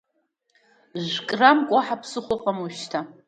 [1.07, 2.99] Жә-граммк, уаҳа ԥсыхәа ыҟам ожәшьҭа!